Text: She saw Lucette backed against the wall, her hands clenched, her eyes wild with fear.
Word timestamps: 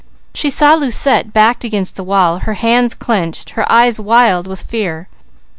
She 0.33 0.49
saw 0.49 0.73
Lucette 0.73 1.31
backed 1.31 1.63
against 1.63 1.95
the 1.95 2.03
wall, 2.03 2.39
her 2.39 2.55
hands 2.55 2.95
clenched, 2.95 3.51
her 3.51 3.71
eyes 3.71 3.99
wild 3.99 4.47
with 4.47 4.63
fear. 4.63 5.07